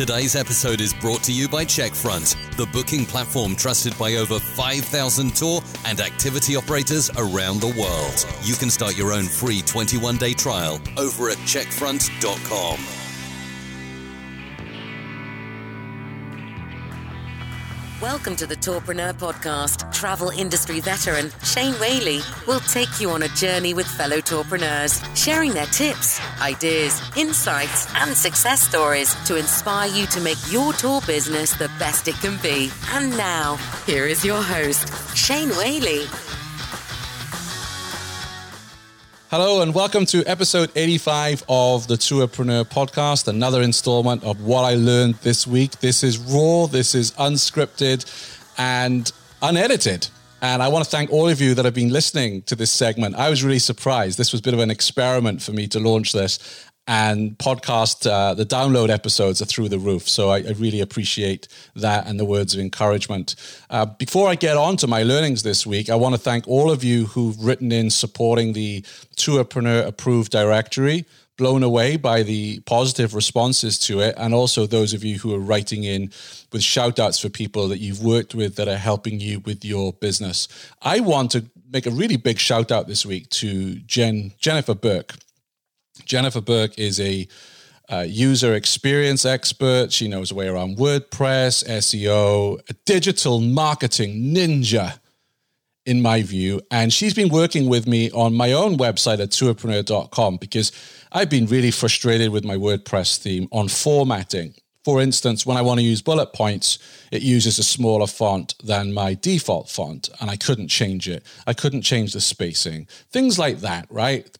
Today's 0.00 0.34
episode 0.34 0.80
is 0.80 0.94
brought 0.94 1.22
to 1.24 1.32
you 1.32 1.46
by 1.46 1.62
Checkfront, 1.62 2.34
the 2.56 2.64
booking 2.64 3.04
platform 3.04 3.54
trusted 3.54 3.98
by 3.98 4.14
over 4.14 4.38
5,000 4.38 5.36
tour 5.36 5.60
and 5.84 6.00
activity 6.00 6.56
operators 6.56 7.10
around 7.18 7.60
the 7.60 7.66
world. 7.78 8.26
You 8.42 8.54
can 8.54 8.70
start 8.70 8.96
your 8.96 9.12
own 9.12 9.24
free 9.24 9.60
21 9.60 10.16
day 10.16 10.32
trial 10.32 10.80
over 10.96 11.28
at 11.28 11.36
checkfront.com. 11.36 12.99
Welcome 18.00 18.34
to 18.36 18.46
the 18.46 18.56
Tourpreneur 18.56 19.12
Podcast. 19.12 19.92
Travel 19.92 20.30
industry 20.30 20.80
veteran 20.80 21.30
Shane 21.44 21.74
Whaley 21.74 22.20
will 22.46 22.60
take 22.60 22.98
you 22.98 23.10
on 23.10 23.24
a 23.24 23.28
journey 23.28 23.74
with 23.74 23.86
fellow 23.86 24.22
tourpreneurs, 24.22 25.04
sharing 25.14 25.52
their 25.52 25.66
tips, 25.66 26.18
ideas, 26.40 26.98
insights, 27.14 27.86
and 27.96 28.16
success 28.16 28.62
stories 28.62 29.14
to 29.26 29.36
inspire 29.36 29.90
you 29.90 30.06
to 30.06 30.20
make 30.22 30.38
your 30.50 30.72
tour 30.72 31.02
business 31.06 31.52
the 31.52 31.70
best 31.78 32.08
it 32.08 32.14
can 32.14 32.38
be. 32.42 32.70
And 32.92 33.10
now, 33.18 33.56
here 33.84 34.06
is 34.06 34.24
your 34.24 34.40
host, 34.40 34.88
Shane 35.14 35.50
Whaley. 35.50 36.06
Hello 39.30 39.62
and 39.62 39.72
welcome 39.72 40.06
to 40.06 40.24
episode 40.26 40.72
85 40.74 41.44
of 41.48 41.86
the 41.86 41.94
Tourpreneur 41.94 42.64
podcast, 42.64 43.28
another 43.28 43.62
installment 43.62 44.24
of 44.24 44.42
what 44.42 44.64
I 44.64 44.74
learned 44.74 45.14
this 45.22 45.46
week. 45.46 45.78
This 45.78 46.02
is 46.02 46.18
raw, 46.18 46.66
this 46.66 46.96
is 46.96 47.12
unscripted 47.12 48.04
and 48.58 49.12
unedited. 49.40 50.08
And 50.42 50.60
I 50.60 50.66
want 50.66 50.84
to 50.84 50.90
thank 50.90 51.12
all 51.12 51.28
of 51.28 51.40
you 51.40 51.54
that 51.54 51.64
have 51.64 51.74
been 51.74 51.90
listening 51.90 52.42
to 52.42 52.56
this 52.56 52.72
segment. 52.72 53.14
I 53.14 53.30
was 53.30 53.44
really 53.44 53.60
surprised. 53.60 54.18
This 54.18 54.32
was 54.32 54.40
a 54.40 54.42
bit 54.42 54.52
of 54.52 54.58
an 54.58 54.68
experiment 54.68 55.42
for 55.42 55.52
me 55.52 55.68
to 55.68 55.78
launch 55.78 56.12
this 56.12 56.68
and 56.90 57.38
podcast 57.38 58.04
uh, 58.10 58.34
the 58.34 58.44
download 58.44 58.90
episodes 58.90 59.40
are 59.40 59.44
through 59.44 59.68
the 59.68 59.78
roof. 59.78 60.08
So 60.08 60.30
I, 60.30 60.38
I 60.38 60.54
really 60.58 60.80
appreciate 60.80 61.46
that 61.76 62.08
and 62.08 62.18
the 62.18 62.24
words 62.24 62.52
of 62.52 62.58
encouragement. 62.58 63.36
Uh, 63.70 63.86
before 63.86 64.28
i 64.28 64.34
get 64.34 64.56
on 64.56 64.76
to 64.76 64.88
my 64.88 65.04
learnings 65.04 65.44
this 65.44 65.64
week 65.64 65.88
i 65.88 65.94
want 65.94 66.14
to 66.14 66.20
thank 66.20 66.46
all 66.48 66.70
of 66.70 66.82
you 66.82 67.06
who've 67.06 67.38
written 67.40 67.70
in 67.70 67.88
supporting 67.90 68.52
the 68.52 68.82
tourpreneur 69.16 69.86
approved 69.86 70.32
directory 70.32 71.04
blown 71.36 71.62
away 71.62 71.96
by 71.96 72.22
the 72.22 72.58
positive 72.60 73.14
responses 73.14 73.78
to 73.78 74.00
it 74.00 74.14
and 74.18 74.34
also 74.34 74.66
those 74.66 74.92
of 74.92 75.04
you 75.04 75.18
who 75.18 75.32
are 75.34 75.38
writing 75.38 75.84
in 75.84 76.10
with 76.52 76.62
shout 76.62 76.98
outs 76.98 77.18
for 77.18 77.28
people 77.28 77.68
that 77.68 77.78
you've 77.78 78.02
worked 78.02 78.34
with 78.34 78.56
that 78.56 78.68
are 78.68 78.76
helping 78.76 79.20
you 79.20 79.40
with 79.40 79.64
your 79.64 79.92
business. 79.92 80.48
I 80.82 81.00
want 81.00 81.30
to 81.30 81.46
make 81.72 81.86
a 81.86 81.90
really 81.90 82.16
big 82.16 82.38
shout 82.38 82.70
out 82.70 82.88
this 82.88 83.06
week 83.06 83.30
to 83.30 83.76
jen 83.86 84.32
jennifer 84.38 84.74
burke 84.74 85.14
Jennifer 86.10 86.40
Burke 86.40 86.76
is 86.76 86.98
a 86.98 87.28
uh, 87.88 88.00
user 88.00 88.56
experience 88.56 89.24
expert. 89.24 89.92
She 89.92 90.08
knows 90.08 90.32
way 90.32 90.48
around 90.48 90.76
WordPress, 90.76 91.64
SEO, 91.64 92.58
a 92.68 92.72
digital 92.84 93.38
marketing 93.38 94.34
ninja, 94.34 94.98
in 95.86 96.02
my 96.02 96.22
view. 96.22 96.62
And 96.68 96.92
she's 96.92 97.14
been 97.14 97.28
working 97.28 97.68
with 97.68 97.86
me 97.86 98.10
on 98.10 98.34
my 98.34 98.50
own 98.50 98.76
website 98.76 99.20
at 99.20 99.28
tourpreneur.com 99.28 100.38
because 100.38 100.72
I've 101.12 101.30
been 101.30 101.46
really 101.46 101.70
frustrated 101.70 102.30
with 102.30 102.44
my 102.44 102.56
WordPress 102.56 103.16
theme 103.16 103.46
on 103.52 103.68
formatting. 103.68 104.54
For 104.82 105.00
instance, 105.00 105.46
when 105.46 105.56
I 105.56 105.62
want 105.62 105.78
to 105.78 105.86
use 105.86 106.02
bullet 106.02 106.32
points, 106.32 106.80
it 107.12 107.22
uses 107.22 107.56
a 107.60 107.62
smaller 107.62 108.08
font 108.08 108.56
than 108.64 108.92
my 108.92 109.14
default 109.14 109.68
font, 109.68 110.08
and 110.20 110.28
I 110.28 110.36
couldn't 110.36 110.68
change 110.68 111.08
it. 111.08 111.24
I 111.46 111.52
couldn't 111.52 111.82
change 111.82 112.14
the 112.14 112.20
spacing. 112.20 112.88
Things 113.12 113.38
like 113.38 113.58
that, 113.58 113.86
right? 113.90 114.36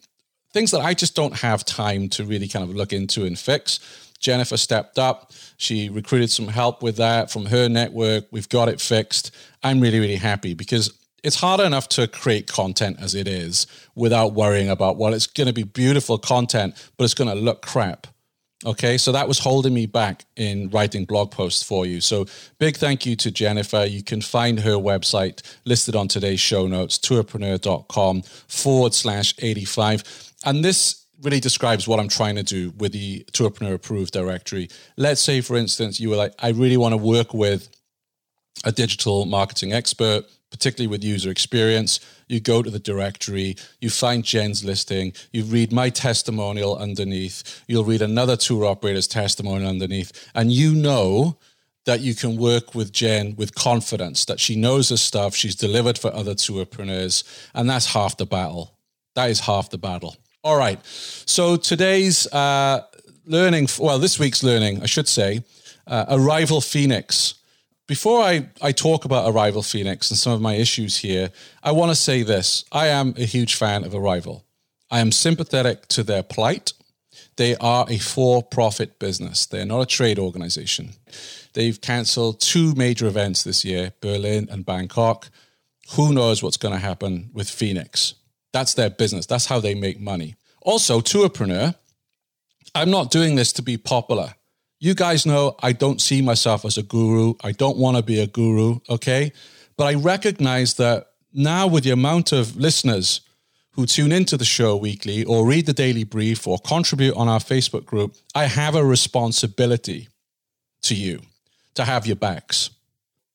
Things 0.52 0.70
that 0.72 0.80
I 0.80 0.94
just 0.94 1.14
don't 1.14 1.36
have 1.38 1.64
time 1.64 2.08
to 2.10 2.24
really 2.24 2.48
kind 2.48 2.68
of 2.68 2.74
look 2.74 2.92
into 2.92 3.24
and 3.24 3.38
fix. 3.38 3.80
Jennifer 4.18 4.56
stepped 4.56 4.98
up. 4.98 5.32
She 5.56 5.88
recruited 5.88 6.30
some 6.30 6.48
help 6.48 6.82
with 6.82 6.96
that 6.96 7.30
from 7.30 7.46
her 7.46 7.68
network. 7.68 8.26
We've 8.30 8.48
got 8.48 8.68
it 8.68 8.80
fixed. 8.80 9.34
I'm 9.62 9.80
really, 9.80 9.98
really 9.98 10.16
happy 10.16 10.54
because 10.54 10.92
it's 11.22 11.36
hard 11.36 11.60
enough 11.60 11.88
to 11.90 12.06
create 12.06 12.46
content 12.46 12.98
as 13.00 13.14
it 13.14 13.26
is 13.26 13.66
without 13.94 14.32
worrying 14.34 14.68
about, 14.70 14.96
well, 14.96 15.14
it's 15.14 15.26
going 15.26 15.46
to 15.46 15.52
be 15.52 15.62
beautiful 15.62 16.18
content, 16.18 16.74
but 16.96 17.04
it's 17.04 17.14
going 17.14 17.28
to 17.30 17.36
look 17.36 17.62
crap. 17.62 18.06
Okay, 18.66 18.98
so 18.98 19.10
that 19.12 19.26
was 19.26 19.38
holding 19.38 19.72
me 19.72 19.86
back 19.86 20.26
in 20.36 20.68
writing 20.68 21.06
blog 21.06 21.30
posts 21.30 21.62
for 21.62 21.86
you. 21.86 22.02
So 22.02 22.26
big 22.58 22.76
thank 22.76 23.06
you 23.06 23.16
to 23.16 23.30
Jennifer. 23.30 23.86
You 23.86 24.02
can 24.02 24.20
find 24.20 24.60
her 24.60 24.72
website 24.72 25.40
listed 25.64 25.96
on 25.96 26.08
today's 26.08 26.40
show 26.40 26.66
notes, 26.66 26.98
tourpreneur.com 26.98 28.20
forward 28.48 28.92
slash 28.92 29.34
85 29.38 30.29
and 30.44 30.64
this 30.64 31.06
really 31.22 31.40
describes 31.40 31.86
what 31.86 32.00
I'm 32.00 32.08
trying 32.08 32.36
to 32.36 32.42
do 32.42 32.72
with 32.78 32.92
the 32.92 33.24
Tourpreneur 33.32 33.74
approved 33.74 34.12
directory. 34.12 34.68
Let's 34.96 35.20
say, 35.20 35.40
for 35.40 35.56
instance, 35.56 36.00
you 36.00 36.08
were 36.10 36.16
like, 36.16 36.32
I 36.38 36.50
really 36.50 36.76
want 36.76 36.92
to 36.92 36.96
work 36.96 37.34
with 37.34 37.68
a 38.64 38.72
digital 38.72 39.26
marketing 39.26 39.72
expert, 39.72 40.24
particularly 40.50 40.88
with 40.88 41.04
user 41.04 41.30
experience. 41.30 42.00
You 42.28 42.40
go 42.40 42.62
to 42.62 42.70
the 42.70 42.78
directory, 42.78 43.56
you 43.80 43.90
find 43.90 44.24
Jen's 44.24 44.64
listing, 44.64 45.12
you 45.32 45.44
read 45.44 45.72
my 45.72 45.90
testimonial 45.90 46.76
underneath, 46.76 47.62
you'll 47.66 47.84
read 47.84 48.02
another 48.02 48.36
tour 48.36 48.64
operator's 48.66 49.06
testimonial 49.06 49.68
underneath, 49.68 50.30
and 50.34 50.50
you 50.52 50.74
know 50.74 51.36
that 51.86 52.00
you 52.00 52.14
can 52.14 52.36
work 52.36 52.74
with 52.74 52.92
Jen 52.92 53.34
with 53.36 53.54
confidence, 53.54 54.24
that 54.26 54.40
she 54.40 54.54
knows 54.54 54.90
her 54.90 54.96
stuff, 54.96 55.34
she's 55.34 55.54
delivered 55.54 55.98
for 55.98 56.12
other 56.14 56.34
tourpreneurs, 56.34 57.24
and 57.54 57.68
that's 57.68 57.86
half 57.86 58.16
the 58.16 58.26
battle. 58.26 58.76
That 59.14 59.30
is 59.30 59.40
half 59.40 59.70
the 59.70 59.78
battle. 59.78 60.16
All 60.42 60.56
right. 60.56 60.78
So 60.86 61.56
today's 61.56 62.26
uh, 62.32 62.86
learning, 63.26 63.68
well, 63.78 63.98
this 63.98 64.18
week's 64.18 64.42
learning, 64.42 64.82
I 64.82 64.86
should 64.86 65.06
say, 65.06 65.44
uh, 65.86 66.06
Arival 66.06 66.66
Phoenix. 66.66 67.34
Before 67.86 68.22
I, 68.22 68.48
I 68.62 68.72
talk 68.72 69.04
about 69.04 69.30
Arival 69.30 69.68
Phoenix 69.68 70.10
and 70.10 70.18
some 70.18 70.32
of 70.32 70.40
my 70.40 70.54
issues 70.54 70.96
here, 70.96 71.30
I 71.62 71.72
want 71.72 71.90
to 71.90 71.94
say 71.94 72.22
this. 72.22 72.64
I 72.72 72.86
am 72.86 73.12
a 73.18 73.24
huge 73.24 73.56
fan 73.56 73.84
of 73.84 73.92
Arival. 73.92 74.44
I 74.90 75.00
am 75.00 75.12
sympathetic 75.12 75.86
to 75.88 76.02
their 76.02 76.22
plight. 76.22 76.72
They 77.36 77.54
are 77.56 77.84
a 77.90 77.98
for 77.98 78.42
profit 78.42 78.98
business, 78.98 79.44
they're 79.46 79.66
not 79.66 79.80
a 79.80 79.86
trade 79.86 80.18
organization. 80.18 80.94
They've 81.52 81.80
canceled 81.80 82.40
two 82.40 82.74
major 82.76 83.06
events 83.06 83.42
this 83.42 83.64
year 83.64 83.92
Berlin 84.00 84.48
and 84.50 84.64
Bangkok. 84.64 85.28
Who 85.96 86.14
knows 86.14 86.42
what's 86.42 86.56
going 86.56 86.74
to 86.74 86.80
happen 86.80 87.30
with 87.34 87.50
Phoenix? 87.50 88.14
That's 88.52 88.74
their 88.74 88.90
business. 88.90 89.26
That's 89.26 89.46
how 89.46 89.60
they 89.60 89.74
make 89.74 90.00
money. 90.00 90.36
Also, 90.62 91.00
tourpreneur, 91.00 91.74
I'm 92.74 92.90
not 92.90 93.10
doing 93.10 93.36
this 93.36 93.52
to 93.54 93.62
be 93.62 93.76
popular. 93.76 94.34
You 94.78 94.94
guys 94.94 95.26
know 95.26 95.56
I 95.62 95.72
don't 95.72 96.00
see 96.00 96.22
myself 96.22 96.64
as 96.64 96.78
a 96.78 96.82
guru. 96.82 97.34
I 97.42 97.52
don't 97.52 97.76
want 97.76 97.96
to 97.96 98.02
be 98.02 98.20
a 98.20 98.26
guru, 98.26 98.80
okay? 98.88 99.32
But 99.76 99.84
I 99.84 99.94
recognize 99.94 100.74
that 100.74 101.08
now 101.32 101.66
with 101.66 101.84
the 101.84 101.90
amount 101.90 102.32
of 102.32 102.56
listeners 102.56 103.20
who 103.72 103.86
tune 103.86 104.12
into 104.12 104.36
the 104.36 104.44
show 104.44 104.76
weekly 104.76 105.24
or 105.24 105.46
read 105.46 105.66
the 105.66 105.72
daily 105.72 106.04
brief 106.04 106.46
or 106.46 106.58
contribute 106.58 107.14
on 107.16 107.28
our 107.28 107.38
Facebook 107.38 107.84
group, 107.84 108.16
I 108.34 108.46
have 108.46 108.74
a 108.74 108.84
responsibility 108.84 110.08
to 110.82 110.94
you 110.94 111.20
to 111.74 111.84
have 111.84 112.06
your 112.06 112.16
backs. 112.16 112.70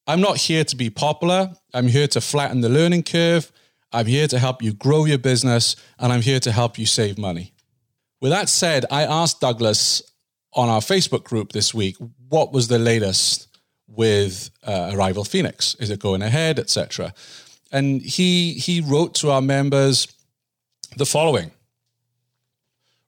I'm 0.08 0.22
not 0.22 0.38
here 0.38 0.64
to 0.64 0.76
be 0.76 0.90
popular. 0.90 1.52
I'm 1.74 1.88
here 1.88 2.08
to 2.10 2.22
flatten 2.22 2.62
the 2.62 2.70
learning 2.70 3.04
curve 3.04 3.52
I'm 3.96 4.08
here 4.08 4.28
to 4.28 4.40
help 4.40 4.62
you 4.62 4.74
grow 4.74 5.06
your 5.06 5.18
business 5.18 5.78
and 5.98 6.12
I'm 6.12 6.22
here 6.22 6.42
to 6.42 6.52
help 6.52 6.78
you 6.78 6.86
save 6.86 7.18
money. 7.18 7.54
With 8.20 8.32
that 8.32 8.50
said, 8.50 8.86
I 8.92 9.04
asked 9.04 9.40
Douglas 9.40 10.02
on 10.54 10.68
our 10.68 10.82
Facebook 10.82 11.24
group 11.24 11.54
this 11.54 11.74
week 11.74 11.96
what 12.28 12.52
was 12.52 12.68
the 12.68 12.78
latest 12.78 13.48
with 13.88 14.50
uh, 14.64 14.92
Arival 14.92 15.26
Phoenix? 15.26 15.76
Is 15.76 15.90
it 15.90 16.00
going 16.00 16.22
ahead, 16.22 16.60
etc.? 16.60 17.14
And 17.72 18.02
he 18.02 18.54
he 18.54 18.82
wrote 18.82 19.16
to 19.16 19.32
our 19.32 19.42
members 19.42 20.08
the 20.98 21.06
following. 21.06 21.52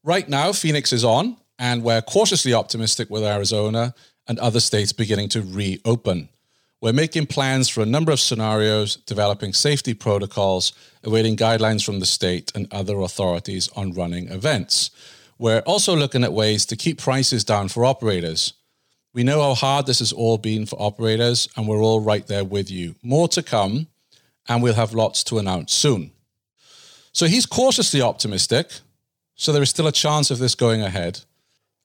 Right 0.04 0.30
now, 0.30 0.54
Phoenix 0.54 0.94
is 0.94 1.04
on, 1.04 1.36
and 1.60 1.84
we're 1.84 2.02
cautiously 2.02 2.54
optimistic 2.54 3.10
with 3.10 3.24
Arizona 3.24 3.94
and 4.28 4.40
other 4.40 4.62
states 4.62 4.94
beginning 4.94 5.30
to 5.30 5.42
reopen. 5.42 6.30
We're 6.80 6.94
making 6.94 7.26
plans 7.28 7.70
for 7.70 7.82
a 7.82 7.88
number 7.88 8.12
of 8.12 8.20
scenarios, 8.20 8.98
developing 8.98 9.54
safety 9.54 9.96
protocols, 9.96 10.74
awaiting 11.04 11.36
guidelines 11.36 11.84
from 11.84 12.00
the 12.00 12.06
state 12.06 12.52
and 12.54 12.72
other 12.72 13.00
authorities 13.00 13.68
on 13.76 13.94
running 13.94 14.28
events. 14.30 14.92
We're 15.40 15.62
also 15.62 15.96
looking 15.96 16.24
at 16.24 16.34
ways 16.34 16.66
to 16.68 16.76
keep 16.76 17.00
prices 17.00 17.44
down 17.44 17.70
for 17.70 17.84
operators. 17.84 18.54
We 19.12 19.24
know 19.24 19.42
how 19.42 19.56
hard 19.56 19.88
this 19.88 20.00
has 20.00 20.12
all 20.12 20.38
been 20.38 20.68
for 20.68 20.80
operators, 20.80 21.50
and 21.58 21.68
we're 21.68 21.82
all 21.82 22.02
right 22.02 22.26
there 22.28 22.46
with 22.46 22.70
you. 22.70 22.94
More 23.02 23.28
to 23.30 23.42
come, 23.42 23.88
and 24.48 24.62
we'll 24.62 24.76
have 24.76 24.94
lots 24.94 25.24
to 25.26 25.40
announce 25.40 25.74
soon. 25.74 26.12
So 27.12 27.26
he's 27.26 27.48
cautiously 27.48 28.02
optimistic, 28.04 28.72
so 29.34 29.52
there 29.52 29.64
is 29.64 29.72
still 29.72 29.88
a 29.88 29.92
chance 29.92 30.30
of 30.30 30.38
this 30.38 30.54
going 30.54 30.84
ahead. 30.84 31.22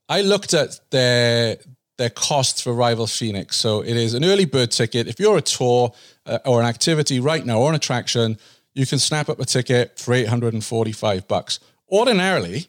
I 0.06 0.20
looked 0.20 0.52
at 0.52 0.78
their 0.90 1.56
their 2.02 2.10
costs 2.10 2.60
for 2.60 2.72
Arival 2.72 3.08
Phoenix. 3.08 3.54
So 3.54 3.80
it 3.80 3.96
is 3.96 4.14
an 4.14 4.24
early 4.24 4.44
bird 4.44 4.72
ticket. 4.72 5.06
If 5.06 5.20
you're 5.20 5.38
a 5.38 5.40
tour 5.40 5.92
uh, 6.26 6.40
or 6.44 6.60
an 6.60 6.66
activity 6.66 7.20
right 7.20 7.46
now 7.46 7.60
or 7.60 7.68
an 7.68 7.76
attraction, 7.76 8.38
you 8.74 8.86
can 8.86 8.98
snap 8.98 9.28
up 9.28 9.38
a 9.38 9.44
ticket 9.44 10.00
for 10.00 10.12
845 10.12 11.28
bucks. 11.28 11.60
Ordinarily, 11.88 12.66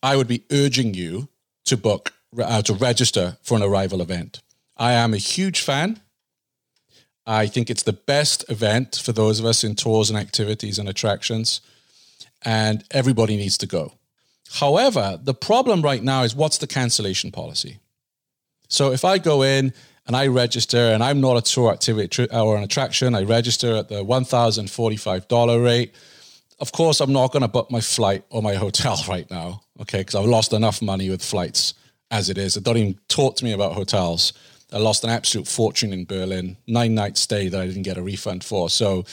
I 0.00 0.14
would 0.14 0.28
be 0.28 0.44
urging 0.52 0.94
you 0.94 1.26
to 1.64 1.76
book 1.76 2.12
uh, 2.40 2.62
to 2.62 2.72
register 2.72 3.36
for 3.42 3.56
an 3.56 3.62
Arival 3.62 4.00
event. 4.00 4.40
I 4.76 4.92
am 4.92 5.12
a 5.12 5.16
huge 5.16 5.60
fan. 5.60 6.00
I 7.26 7.48
think 7.48 7.68
it's 7.68 7.82
the 7.82 7.92
best 7.92 8.48
event 8.48 9.02
for 9.04 9.10
those 9.10 9.40
of 9.40 9.44
us 9.44 9.64
in 9.64 9.74
tours 9.74 10.08
and 10.08 10.16
activities 10.16 10.78
and 10.78 10.88
attractions, 10.88 11.60
and 12.44 12.84
everybody 12.92 13.36
needs 13.36 13.58
to 13.58 13.66
go. 13.66 13.94
However, 14.52 15.18
the 15.20 15.34
problem 15.34 15.82
right 15.82 16.02
now 16.02 16.22
is 16.22 16.36
what's 16.36 16.58
the 16.58 16.68
cancellation 16.68 17.32
policy? 17.32 17.80
So 18.70 18.92
if 18.92 19.04
I 19.04 19.18
go 19.18 19.42
in 19.42 19.74
and 20.06 20.16
I 20.16 20.28
register 20.28 20.78
and 20.78 21.02
I'm 21.02 21.20
not 21.20 21.36
a 21.36 21.42
tour 21.42 21.72
activity 21.72 22.28
or 22.30 22.56
an 22.56 22.62
attraction, 22.62 23.14
I 23.14 23.24
register 23.24 23.76
at 23.76 23.88
the 23.88 24.02
$1,045 24.04 25.64
rate. 25.64 25.94
Of 26.60 26.72
course, 26.72 27.00
I'm 27.00 27.12
not 27.12 27.32
going 27.32 27.42
to 27.42 27.48
book 27.48 27.70
my 27.70 27.80
flight 27.80 28.24
or 28.30 28.42
my 28.42 28.54
hotel 28.64 28.96
right 29.08 29.30
now, 29.30 29.62
okay, 29.80 29.98
because 29.98 30.14
I've 30.14 30.26
lost 30.26 30.52
enough 30.52 30.80
money 30.80 31.10
with 31.10 31.22
flights 31.22 31.74
as 32.10 32.30
it 32.30 32.38
is. 32.38 32.54
Don't 32.54 32.76
even 32.76 32.98
talk 33.08 33.36
to 33.36 33.44
me 33.44 33.52
about 33.52 33.72
hotels. 33.72 34.32
I 34.72 34.78
lost 34.78 35.02
an 35.02 35.10
absolute 35.10 35.48
fortune 35.48 35.92
in 35.92 36.04
Berlin, 36.04 36.56
nine 36.68 36.94
night 36.94 37.18
stay 37.18 37.48
that 37.48 37.60
I 37.60 37.66
didn't 37.66 37.82
get 37.82 37.98
a 37.98 38.02
refund 38.02 38.44
for. 38.44 38.70
So, 38.70 39.04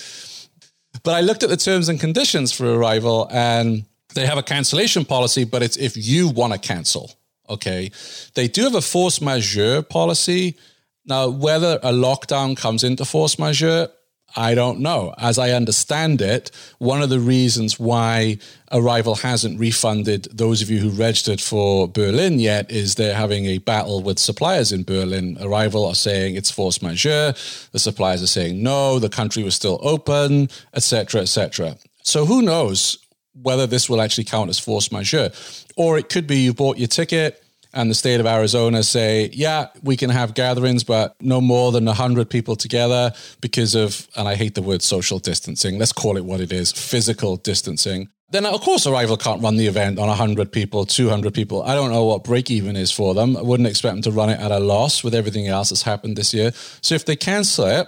but 1.04 1.16
I 1.16 1.22
looked 1.22 1.42
at 1.42 1.50
the 1.50 1.58
terms 1.58 1.90
and 1.90 2.00
conditions 2.00 2.52
for 2.52 2.66
Arival 2.66 3.28
and 3.32 3.86
they 4.14 4.28
have 4.28 4.38
a 4.38 4.44
cancellation 4.44 5.04
policy, 5.04 5.46
but 5.46 5.64
it's 5.64 5.78
if 5.78 5.98
you 5.98 6.30
want 6.30 6.54
to 6.54 6.60
cancel. 6.60 7.17
Okay. 7.50 7.92
They 8.34 8.48
do 8.48 8.64
have 8.64 8.76
a 8.76 8.82
force 8.82 9.22
majeure 9.22 9.82
policy. 9.82 10.58
Now, 11.06 11.30
whether 11.30 11.80
a 11.84 11.92
lockdown 11.92 12.58
comes 12.58 12.84
into 12.84 13.06
force 13.06 13.40
majeure, 13.40 13.90
I 14.36 14.56
don't 14.56 14.82
know. 14.82 15.16
As 15.18 15.40
I 15.40 15.52
understand 15.52 16.22
it, 16.22 16.52
one 16.80 17.02
of 17.02 17.10
the 17.10 17.20
reasons 17.20 17.80
why 17.80 18.38
Arival 18.72 19.20
hasn't 19.20 19.60
refunded 19.60 20.28
those 20.32 20.62
of 20.62 20.70
you 20.70 20.80
who 20.80 20.90
registered 20.90 21.40
for 21.40 21.88
Berlin 21.88 22.40
yet 22.40 22.70
is 22.70 22.96
they're 22.96 23.16
having 23.16 23.46
a 23.46 23.60
battle 23.60 24.04
with 24.04 24.20
suppliers 24.20 24.72
in 24.72 24.84
Berlin. 24.84 25.38
Arival 25.38 25.88
are 25.88 25.96
saying 25.96 26.36
it's 26.36 26.52
force 26.52 26.82
majeure. 26.82 27.34
The 27.72 27.80
suppliers 27.80 28.22
are 28.22 28.28
saying 28.28 28.62
no, 28.62 29.00
the 29.00 29.10
country 29.10 29.44
was 29.44 29.56
still 29.56 29.80
open, 29.82 30.50
etc., 30.74 31.22
etc. 31.22 31.78
So 32.04 32.26
who 32.26 32.42
knows 32.42 32.98
whether 33.42 33.68
this 33.68 33.90
will 33.90 34.02
actually 34.02 34.24
count 34.24 34.50
as 34.50 34.60
force 34.60 34.92
majeure. 34.92 35.32
Or 35.76 35.98
it 35.98 36.10
could 36.10 36.28
be 36.28 36.40
you 36.40 36.54
bought 36.54 36.78
your 36.78 36.88
ticket 36.88 37.44
and 37.74 37.92
the 37.92 37.96
state 37.96 38.20
of 38.20 38.26
Arizona 38.26 38.82
say, 38.84 39.30
yeah, 39.34 39.68
we 39.84 39.98
can 39.98 40.10
have 40.10 40.34
gatherings, 40.34 40.84
but 40.84 41.16
no 41.22 41.42
more 41.42 41.72
than 41.72 41.86
100 41.86 42.30
people 42.30 42.56
together 42.56 43.14
because 43.42 43.76
of, 43.76 44.08
and 44.16 44.28
I 44.28 44.36
hate 44.36 44.56
the 44.56 44.62
word 44.62 44.82
social 44.82 45.20
distancing, 45.20 45.78
let's 45.78 45.92
call 45.92 46.18
it 46.18 46.26
what 46.26 46.40
it 46.40 46.52
is 46.52 46.72
physical 46.72 47.38
distancing. 47.38 48.10
Then, 48.30 48.46
of 48.46 48.60
course, 48.60 48.86
Arival 48.86 49.20
can't 49.20 49.42
run 49.42 49.56
the 49.56 49.68
event 49.68 50.00
on 50.00 50.08
100 50.10 50.52
people, 50.52 50.86
200 50.86 51.34
people. 51.34 51.64
I 51.64 51.76
don't 51.76 51.92
know 51.92 52.04
what 52.04 52.26
break 52.26 52.52
even 52.52 52.76
is 52.76 52.92
for 52.92 53.14
them. 53.14 53.38
I 53.38 53.42
wouldn't 53.42 53.70
expect 53.70 53.94
them 53.94 54.02
to 54.02 54.12
run 54.12 54.30
it 54.30 54.40
at 54.40 54.52
a 54.52 54.60
loss 54.60 55.02
with 55.02 55.16
everything 55.16 55.48
else 55.48 55.70
that's 55.70 55.84
happened 55.84 56.18
this 56.18 56.34
year. 56.34 56.52
So 56.82 56.96
if 56.96 57.06
they 57.06 57.16
cancel 57.16 57.66
it, 57.68 57.88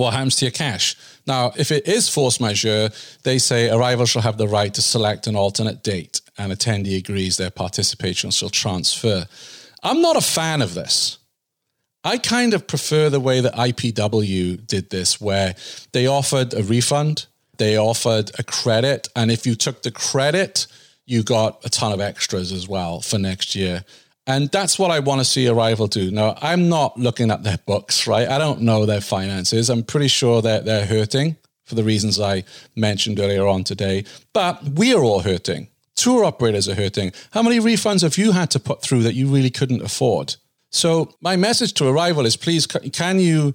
what 0.00 0.14
happens 0.14 0.36
to 0.36 0.46
your 0.46 0.52
cash? 0.52 0.96
Now, 1.26 1.52
if 1.56 1.70
it 1.70 1.86
is 1.86 2.08
force 2.08 2.40
majeure, 2.40 2.90
they 3.22 3.38
say 3.38 3.68
Arival 3.68 4.08
shall 4.08 4.22
have 4.22 4.38
the 4.38 4.48
right 4.48 4.72
to 4.74 4.82
select 4.82 5.26
an 5.26 5.36
alternate 5.36 5.82
date 5.82 6.20
and 6.38 6.52
attendee 6.52 6.96
agrees 6.96 7.36
their 7.36 7.50
participation 7.50 8.30
shall 8.30 8.48
transfer. 8.48 9.26
I'm 9.82 10.00
not 10.00 10.16
a 10.16 10.22
fan 10.22 10.62
of 10.62 10.74
this. 10.74 11.18
I 12.02 12.16
kind 12.16 12.54
of 12.54 12.66
prefer 12.66 13.10
the 13.10 13.20
way 13.20 13.42
that 13.42 13.54
IPW 13.54 14.66
did 14.66 14.88
this, 14.88 15.20
where 15.20 15.54
they 15.92 16.06
offered 16.06 16.54
a 16.54 16.62
refund, 16.62 17.26
they 17.58 17.76
offered 17.76 18.30
a 18.38 18.42
credit, 18.42 19.08
and 19.14 19.30
if 19.30 19.46
you 19.46 19.54
took 19.54 19.82
the 19.82 19.90
credit, 19.90 20.66
you 21.04 21.22
got 21.22 21.62
a 21.62 21.68
ton 21.68 21.92
of 21.92 22.00
extras 22.00 22.52
as 22.52 22.66
well 22.66 23.02
for 23.02 23.18
next 23.18 23.54
year. 23.54 23.84
And 24.26 24.50
that's 24.50 24.78
what 24.78 24.90
I 24.90 25.00
want 25.00 25.20
to 25.20 25.24
see 25.24 25.46
Arival 25.46 25.88
do. 25.88 26.10
Now, 26.10 26.36
I'm 26.40 26.68
not 26.68 26.98
looking 26.98 27.30
at 27.30 27.42
their 27.42 27.58
books, 27.66 28.06
right? 28.06 28.28
I 28.28 28.38
don't 28.38 28.60
know 28.60 28.86
their 28.86 29.00
finances. 29.00 29.70
I'm 29.70 29.82
pretty 29.82 30.08
sure 30.08 30.42
that 30.42 30.64
they're 30.64 30.86
hurting 30.86 31.36
for 31.64 31.74
the 31.74 31.84
reasons 31.84 32.20
I 32.20 32.44
mentioned 32.76 33.18
earlier 33.18 33.46
on 33.46 33.64
today. 33.64 34.04
But 34.32 34.62
we 34.64 34.92
are 34.94 35.02
all 35.02 35.20
hurting. 35.20 35.68
Tour 35.96 36.24
operators 36.24 36.68
are 36.68 36.74
hurting. 36.74 37.12
How 37.32 37.42
many 37.42 37.58
refunds 37.58 38.02
have 38.02 38.18
you 38.18 38.32
had 38.32 38.50
to 38.52 38.60
put 38.60 38.82
through 38.82 39.02
that 39.02 39.14
you 39.14 39.28
really 39.28 39.50
couldn't 39.50 39.82
afford? 39.82 40.36
So, 40.72 41.12
my 41.20 41.36
message 41.36 41.74
to 41.74 41.84
Arival 41.84 42.24
is 42.24 42.36
please, 42.36 42.66
can 42.66 43.18
you 43.18 43.54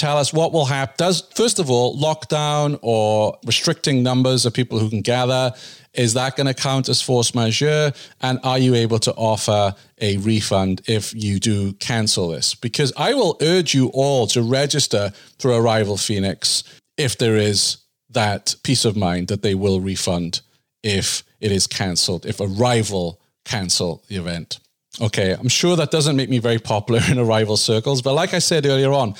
tell 0.00 0.16
us 0.16 0.32
what 0.32 0.52
will 0.52 0.64
happen? 0.64 0.94
Does, 0.96 1.22
first 1.34 1.58
of 1.58 1.70
all, 1.70 1.96
lockdown 1.96 2.78
or 2.82 3.38
restricting 3.44 4.02
numbers 4.02 4.46
of 4.46 4.54
people 4.54 4.78
who 4.78 4.88
can 4.88 5.02
gather 5.02 5.52
is 5.92 6.14
that 6.14 6.36
going 6.36 6.46
to 6.46 6.54
count 6.54 6.88
as 6.88 7.02
force 7.02 7.34
majeure? 7.34 7.92
And 8.20 8.38
are 8.44 8.58
you 8.58 8.74
able 8.74 8.98
to 9.00 9.12
offer 9.14 9.74
a 10.00 10.16
refund 10.18 10.82
if 10.86 11.12
you 11.14 11.40
do 11.40 11.72
cancel 11.74 12.28
this? 12.28 12.54
Because 12.54 12.92
I 12.96 13.14
will 13.14 13.36
urge 13.42 13.74
you 13.74 13.88
all 13.88 14.26
to 14.28 14.42
register 14.42 15.12
for 15.38 15.50
Arival 15.50 16.02
Phoenix 16.04 16.62
if 16.96 17.18
there 17.18 17.36
is 17.36 17.78
that 18.10 18.54
peace 18.62 18.84
of 18.84 18.96
mind 18.96 19.28
that 19.28 19.42
they 19.42 19.54
will 19.54 19.80
refund 19.80 20.42
if 20.82 21.24
it 21.40 21.50
is 21.50 21.66
cancelled, 21.66 22.24
if 22.24 22.38
Arival 22.38 23.16
cancel 23.44 24.04
the 24.08 24.16
event. 24.16 24.60
Okay, 25.00 25.32
I'm 25.32 25.48
sure 25.48 25.76
that 25.76 25.90
doesn't 25.90 26.16
make 26.16 26.30
me 26.30 26.38
very 26.38 26.58
popular 26.58 27.00
in 27.08 27.16
Arival 27.18 27.58
circles, 27.58 28.02
but 28.02 28.14
like 28.14 28.32
I 28.32 28.38
said 28.38 28.64
earlier 28.64 28.92
on, 28.92 29.14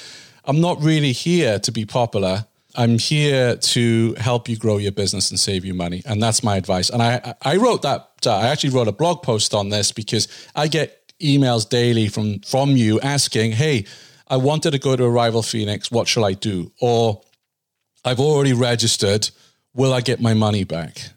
I'm 0.51 0.61
not 0.61 0.83
really 0.83 1.13
here 1.13 1.61
to 1.61 1.71
be 1.71 1.87
popular. 1.87 2.45
I'm 2.75 2.99
here 2.99 3.55
to 3.55 4.15
help 4.19 4.49
you 4.49 4.57
grow 4.57 4.79
your 4.79 4.91
business 4.91 5.31
and 5.31 5.39
save 5.39 5.65
you 5.65 5.75
money. 5.75 6.03
And 6.05 6.21
that's 6.21 6.43
my 6.43 6.57
advice. 6.57 6.91
And 6.91 7.01
I, 7.01 7.35
I 7.43 7.55
wrote 7.55 7.83
that, 7.83 8.11
I 8.27 8.49
actually 8.49 8.71
wrote 8.71 8.89
a 8.89 8.93
blog 8.93 9.23
post 9.23 9.55
on 9.55 9.69
this 9.69 9.93
because 9.93 10.27
I 10.57 10.67
get 10.67 11.13
emails 11.21 11.69
daily 11.69 12.09
from, 12.09 12.41
from 12.41 12.71
you 12.71 12.99
asking, 12.99 13.53
Hey, 13.53 13.85
I 14.27 14.39
wanted 14.39 14.73
to 14.73 14.81
go 14.81 14.97
to 14.97 15.05
Arival 15.05 15.49
Phoenix. 15.49 15.89
What 15.93 16.09
shall 16.09 16.25
I 16.25 16.33
do? 16.33 16.73
Or 16.81 17.23
I've 18.05 18.19
already 18.19 18.53
registered. 18.53 19.31
Will 19.73 19.93
I 19.93 20.01
get 20.01 20.21
my 20.21 20.35
money 20.35 20.65
back? 20.65 21.11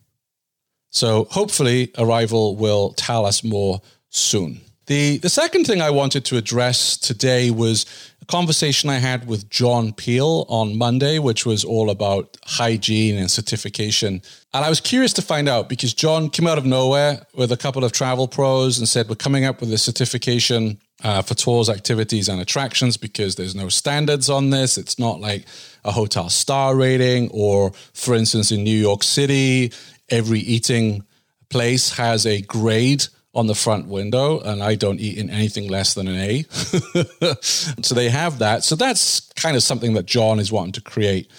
So 0.92 1.24
hopefully 1.32 1.88
Arival 1.96 2.56
will 2.56 2.94
tell 2.94 3.25
us 3.25 3.44
more 3.44 3.82
soon. 4.10 4.62
The, 4.88 5.18
the 5.18 5.30
second 5.30 5.66
thing 5.66 5.82
I 5.82 5.92
wanted 5.92 6.25
to 6.25 6.38
address 6.38 6.98
today 6.98 7.50
was 7.52 7.86
a 8.24 8.25
conversation 8.25 8.89
I 8.89 9.00
had 9.00 9.27
with 9.27 9.50
Jon 9.50 9.92
Peahl 9.92 10.46
on 10.48 10.77
Monday, 10.77 11.20
which 11.20 11.46
was 11.46 11.65
all 11.65 11.89
about 11.89 12.38
hygiene 12.46 13.18
and 13.18 13.30
certification. 13.30 14.22
And 14.53 14.63
I 14.63 14.70
was 14.70 14.80
curious 14.80 15.12
to 15.13 15.22
find 15.22 15.50
out 15.50 15.68
because 15.68 15.94
Jon 15.94 16.30
came 16.30 16.48
out 16.48 16.58
of 16.58 16.65
nowhere 16.65 17.25
with 17.36 17.51
a 17.51 17.58
couple 17.58 17.84
of 17.84 17.92
travel 17.92 18.30
pros 18.30 18.80
and 18.80 18.88
said, 18.88 19.10
We're 19.10 19.15
coming 19.15 19.44
up 19.44 19.60
with 19.60 19.74
a 19.74 19.77
certification 19.77 20.80
uh, 21.03 21.22
for 21.22 21.36
tours, 21.36 21.70
activities, 21.70 22.30
and 22.30 22.39
attractions 22.39 22.96
because 22.96 23.36
there's 23.36 23.56
no 23.56 23.68
standards 23.68 24.30
on 24.30 24.51
this. 24.51 24.77
It's 24.77 24.98
not 24.98 25.20
like 25.20 25.46
a 25.84 25.92
hotel 25.92 26.30
star 26.30 26.77
rating, 26.77 27.30
or 27.32 27.74
for 27.94 28.15
instance, 28.15 28.53
in 28.53 28.63
New 28.63 28.80
York 28.80 29.03
City, 29.03 29.74
every 30.08 30.39
eating 30.39 31.03
place 31.50 31.98
has 31.98 32.25
a 32.25 32.42
grade 32.44 33.06
on 33.34 33.48
the 33.48 33.56
front 33.56 33.88
window, 33.88 34.40
and 34.40 34.62
I 34.62 34.75
don't 34.75 35.00
eat 35.00 35.18
in 35.18 35.30
anything 35.30 35.68
less 35.68 35.94
than 35.96 36.08
an 36.08 36.20
A. 36.20 36.44
so 37.42 37.96
they 37.96 38.10
have 38.10 38.40
that. 38.40 38.63
So 38.63 38.75
that's 38.75 39.22
kind 39.36 39.56
of 39.56 39.63
something 39.63 39.94
that 39.94 40.06
Jon 40.06 40.40
is 40.40 40.52
wanting 40.52 40.74
to 40.74 40.82
create. 40.82 41.32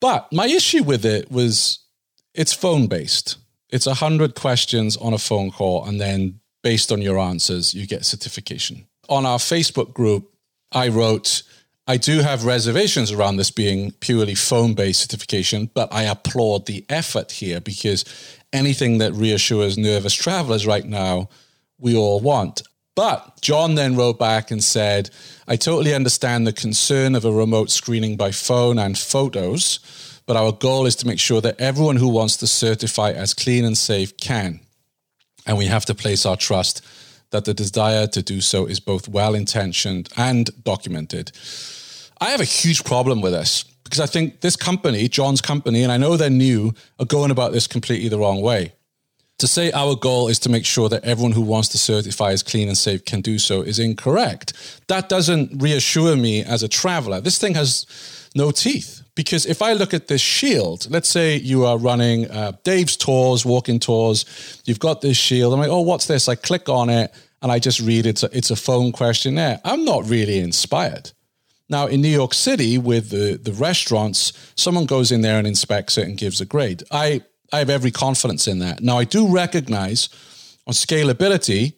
But 0.00 0.32
my 0.32 0.46
issue 0.46 0.84
with 0.84 1.04
it 1.04 1.30
was 1.30 1.80
it's 2.34 2.52
phone 2.52 2.86
based. 2.86 3.36
It's 3.70 3.86
a 3.86 3.94
hundred 3.94 4.34
questions 4.34 4.96
on 4.96 5.12
a 5.12 5.18
phone 5.18 5.50
call, 5.50 5.84
and 5.84 6.00
then 6.00 6.40
based 6.62 6.92
on 6.92 7.02
your 7.02 7.18
answers, 7.18 7.74
you 7.74 7.86
get 7.86 8.04
certification. 8.04 8.86
On 9.08 9.26
our 9.26 9.38
Facebook 9.38 9.92
group, 9.92 10.32
I 10.72 10.88
wrote, 10.88 11.42
I 11.90 11.96
do 11.96 12.20
have 12.20 12.44
reservations 12.44 13.10
around 13.10 13.38
this 13.38 13.50
being 13.50 13.92
purely 13.92 14.34
phone 14.34 14.74
based 14.74 15.00
certification, 15.00 15.70
but 15.72 15.90
I 15.90 16.02
applaud 16.02 16.66
the 16.66 16.84
effort 16.90 17.32
here 17.32 17.62
because 17.62 18.04
anything 18.52 18.98
that 18.98 19.14
reassures 19.14 19.78
nervous 19.78 20.12
travelers 20.12 20.66
right 20.66 20.84
now, 20.84 21.30
we 21.78 21.96
all 21.96 22.20
want. 22.20 22.60
But 22.94 23.40
Jon 23.40 23.74
then 23.74 23.96
wrote 23.96 24.18
back 24.18 24.50
and 24.50 24.62
said, 24.62 25.08
I 25.46 25.56
totally 25.56 25.94
understand 25.94 26.46
the 26.46 26.52
concern 26.52 27.14
of 27.14 27.24
a 27.24 27.32
remote 27.32 27.70
screening 27.70 28.18
by 28.18 28.32
phone 28.32 28.78
and 28.78 28.98
photos, 28.98 29.78
but 30.26 30.36
our 30.36 30.52
goal 30.52 30.84
is 30.84 30.96
to 30.96 31.06
make 31.06 31.20
sure 31.20 31.40
that 31.40 31.58
everyone 31.58 31.96
who 31.96 32.08
wants 32.08 32.36
to 32.38 32.46
certify 32.46 33.12
as 33.12 33.32
clean 33.32 33.64
and 33.64 33.78
safe 33.78 34.14
can. 34.18 34.60
And 35.46 35.56
we 35.56 35.66
have 35.66 35.86
to 35.86 35.94
place 35.94 36.26
our 36.26 36.36
trust 36.36 36.84
that 37.30 37.46
the 37.46 37.54
desire 37.54 38.06
to 38.08 38.22
do 38.22 38.42
so 38.42 38.66
is 38.66 38.78
both 38.78 39.08
well 39.08 39.34
intentioned 39.34 40.10
and 40.18 40.50
documented. 40.64 41.32
I 42.20 42.30
have 42.30 42.40
a 42.40 42.44
huge 42.44 42.84
problem 42.84 43.20
with 43.20 43.32
this 43.32 43.64
because 43.84 44.00
I 44.00 44.06
think 44.06 44.40
this 44.40 44.56
company, 44.56 45.08
Jon's 45.08 45.40
company, 45.40 45.82
and 45.82 45.92
I 45.92 45.96
know 45.96 46.16
they're 46.16 46.30
new, 46.30 46.72
are 46.98 47.06
going 47.06 47.30
about 47.30 47.52
this 47.52 47.66
completely 47.66 48.08
the 48.08 48.18
wrong 48.18 48.40
way. 48.42 48.72
To 49.38 49.46
say 49.46 49.70
our 49.70 49.94
goal 49.94 50.26
is 50.28 50.40
to 50.40 50.48
make 50.48 50.66
sure 50.66 50.88
that 50.88 51.04
everyone 51.04 51.32
who 51.32 51.42
wants 51.42 51.68
to 51.68 51.78
certify 51.78 52.32
as 52.32 52.42
clean 52.42 52.66
and 52.66 52.76
safe 52.76 53.04
can 53.04 53.20
do 53.20 53.38
so 53.38 53.62
is 53.62 53.78
incorrect. 53.78 54.52
That 54.88 55.08
doesn't 55.08 55.62
reassure 55.62 56.16
me 56.16 56.42
as 56.42 56.64
a 56.64 56.68
traveler. 56.68 57.20
This 57.20 57.38
thing 57.38 57.54
has 57.54 57.86
no 58.34 58.50
teeth. 58.50 59.02
Because 59.14 59.46
if 59.46 59.62
I 59.62 59.72
look 59.72 59.94
at 59.94 60.08
this 60.08 60.20
shield, 60.20 60.88
let's 60.90 61.08
say 61.08 61.36
you 61.36 61.64
are 61.64 61.78
running 61.78 62.30
uh, 62.30 62.52
Dave's 62.62 62.96
tours, 62.96 63.44
walking 63.44 63.80
tours, 63.80 64.24
you've 64.64 64.78
got 64.78 65.00
this 65.00 65.16
shield. 65.16 65.52
I'm 65.52 65.60
like, 65.60 65.70
oh, 65.70 65.80
what's 65.80 66.06
this? 66.06 66.28
I 66.28 66.34
click 66.34 66.68
on 66.68 66.90
it 66.90 67.12
and 67.42 67.50
I 67.50 67.58
just 67.58 67.80
read 67.80 68.06
it's 68.06 68.22
a, 68.22 68.36
it's 68.36 68.50
a 68.50 68.56
phone 68.56 68.92
questionnaire. 68.92 69.60
I'm 69.64 69.84
not 69.84 70.08
really 70.08 70.38
inspired. 70.38 71.12
Now, 71.68 71.86
in 71.86 72.00
New 72.00 72.08
York 72.08 72.32
City, 72.32 72.78
with 72.78 73.10
the, 73.10 73.38
the 73.42 73.52
restaurants, 73.52 74.32
someone 74.54 74.86
goes 74.86 75.12
in 75.12 75.20
there 75.20 75.38
and 75.38 75.46
inspects 75.46 75.98
it 75.98 76.08
and 76.08 76.16
gives 76.16 76.40
a 76.40 76.46
grade. 76.46 76.82
I, 76.90 77.22
I 77.52 77.58
have 77.58 77.70
every 77.70 77.90
confidence 77.90 78.46
in 78.46 78.58
that. 78.60 78.82
Now, 78.82 78.98
I 78.98 79.04
do 79.04 79.28
recognize 79.28 80.08
on 80.66 80.74
scalability, 80.74 81.74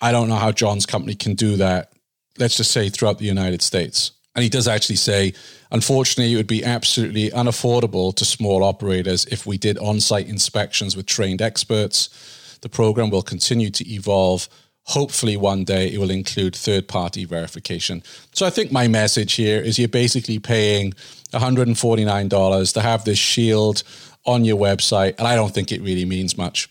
I 0.00 0.12
don't 0.12 0.28
know 0.28 0.36
how 0.36 0.52
Jon's 0.52 0.86
company 0.86 1.14
can 1.14 1.34
do 1.34 1.56
that, 1.56 1.92
let's 2.38 2.56
just 2.56 2.70
say 2.70 2.88
throughout 2.88 3.18
the 3.18 3.24
United 3.24 3.62
States. 3.62 4.12
And 4.34 4.42
he 4.42 4.48
does 4.48 4.68
actually 4.68 4.96
say, 4.96 5.32
unfortunately, 5.72 6.32
it 6.32 6.36
would 6.36 6.46
be 6.46 6.64
absolutely 6.64 7.30
unaffordable 7.30 8.14
to 8.14 8.24
small 8.24 8.62
operators 8.62 9.24
if 9.26 9.46
we 9.46 9.58
did 9.58 9.78
on 9.78 10.00
site 10.00 10.28
inspections 10.28 10.96
with 10.96 11.06
trained 11.06 11.42
experts. 11.42 12.58
The 12.60 12.68
program 12.68 13.10
will 13.10 13.22
continue 13.22 13.70
to 13.70 13.92
evolve 13.92 14.48
hopefully 14.88 15.36
one 15.36 15.64
day 15.64 15.92
it 15.92 15.98
will 15.98 16.10
include 16.10 16.56
third 16.56 16.88
party 16.88 17.24
verification. 17.24 18.02
So 18.32 18.46
I 18.46 18.50
think 18.50 18.72
my 18.72 18.88
message 18.88 19.34
here 19.34 19.60
is 19.60 19.78
you're 19.78 19.88
basically 19.88 20.38
paying 20.38 20.92
$149 21.32 22.72
to 22.72 22.80
have 22.80 23.04
this 23.04 23.18
shield 23.18 23.82
on 24.24 24.44
your 24.44 24.56
website. 24.56 25.14
And 25.18 25.28
I 25.28 25.34
don't 25.34 25.52
think 25.52 25.70
it 25.70 25.82
really 25.82 26.06
means 26.06 26.38
much 26.38 26.68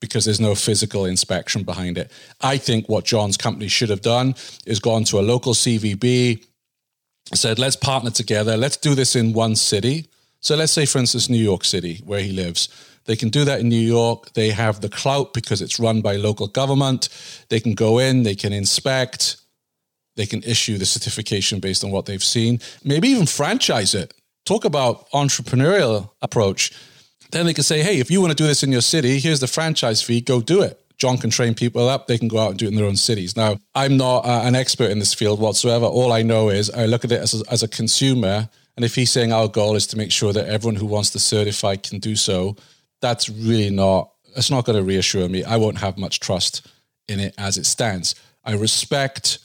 because 0.00 0.24
there's 0.24 0.40
no 0.40 0.54
physical 0.56 1.04
inspection 1.04 1.62
behind 1.62 1.96
it. 1.96 2.10
I 2.40 2.58
think 2.58 2.88
what 2.88 3.04
Jon's 3.04 3.36
company 3.36 3.68
should 3.68 3.88
have 3.88 4.02
done 4.02 4.34
is 4.66 4.80
gone 4.80 5.04
to 5.04 5.20
a 5.20 5.22
local 5.22 5.54
CVB, 5.54 6.44
said, 7.34 7.58
let's 7.58 7.76
partner 7.76 8.10
together, 8.10 8.56
let's 8.56 8.76
do 8.76 8.94
this 8.94 9.14
in 9.14 9.32
one 9.32 9.54
city. 9.54 10.08
So 10.40 10.56
let's 10.56 10.72
say, 10.72 10.86
for 10.86 10.98
instance, 10.98 11.30
New 11.30 11.42
York 11.42 11.64
City, 11.64 12.02
where 12.04 12.20
he 12.20 12.32
lives 12.32 12.68
they 13.06 13.16
can 13.16 13.28
do 13.28 13.44
that 13.44 13.60
in 13.60 13.68
New 13.68 13.76
York. 13.76 14.32
They 14.32 14.50
have 14.50 14.80
the 14.80 14.88
clout 14.88 15.34
because 15.34 15.60
it's 15.60 15.78
run 15.78 16.00
by 16.00 16.16
local 16.16 16.46
government. 16.46 17.08
They 17.48 17.60
can 17.60 17.74
go 17.74 17.98
in, 17.98 18.22
they 18.22 18.34
can 18.34 18.52
inspect, 18.52 19.36
they 20.16 20.26
can 20.26 20.42
issue 20.42 20.78
the 20.78 20.86
certification 20.86 21.60
based 21.60 21.84
on 21.84 21.90
what 21.90 22.06
they've 22.06 22.22
seen, 22.22 22.60
maybe 22.84 23.08
even 23.08 23.26
franchise 23.26 23.94
it. 23.94 24.14
Talk 24.44 24.64
about 24.64 25.10
entrepreneurial 25.10 26.10
approach. 26.22 26.72
Then 27.30 27.46
they 27.46 27.54
can 27.54 27.64
say, 27.64 27.82
hey, 27.82 27.98
if 27.98 28.10
you 28.10 28.20
want 28.20 28.30
to 28.30 28.36
do 28.36 28.46
this 28.46 28.62
in 28.62 28.70
your 28.70 28.82
city, 28.82 29.18
here's 29.18 29.40
the 29.40 29.46
franchise 29.46 30.02
fee, 30.02 30.20
go 30.20 30.40
do 30.40 30.62
it. 30.62 30.80
Jon 30.96 31.18
can 31.18 31.30
train 31.30 31.54
people 31.54 31.88
up. 31.88 32.06
They 32.06 32.18
can 32.18 32.28
go 32.28 32.38
out 32.38 32.50
and 32.50 32.58
do 32.58 32.66
it 32.66 32.68
in 32.68 32.76
their 32.76 32.84
own 32.84 32.96
cities. 32.96 33.36
Now, 33.36 33.58
I'm 33.74 33.96
not 33.96 34.24
uh, 34.24 34.42
an 34.44 34.54
expert 34.54 34.90
in 34.90 35.00
this 35.00 35.12
field 35.12 35.40
whatsoever. 35.40 35.86
All 35.86 36.12
I 36.12 36.22
know 36.22 36.50
is 36.50 36.70
I 36.70 36.86
look 36.86 37.04
at 37.04 37.10
it 37.10 37.20
as 37.20 37.40
a, 37.40 37.52
as 37.52 37.62
a 37.64 37.68
consumer. 37.68 38.48
And 38.76 38.84
if 38.84 38.94
he's 38.94 39.10
saying 39.10 39.32
our 39.32 39.48
goal 39.48 39.74
is 39.74 39.86
to 39.88 39.96
make 39.96 40.12
sure 40.12 40.32
that 40.32 40.46
everyone 40.46 40.76
who 40.76 40.86
wants 40.86 41.10
to 41.10 41.18
certify 41.18 41.76
can 41.76 41.98
do 41.98 42.14
so, 42.14 42.56
that's 43.00 43.28
really 43.28 43.70
not 43.70 44.10
it's 44.36 44.50
not 44.50 44.64
going 44.64 44.76
to 44.76 44.84
reassure 44.84 45.28
me. 45.28 45.44
I 45.44 45.56
won't 45.56 45.78
have 45.78 45.96
much 45.96 46.20
trust 46.20 46.66
in 47.08 47.20
it 47.20 47.34
as 47.38 47.56
it 47.56 47.66
stands. 47.66 48.14
I 48.44 48.54
respect 48.54 49.38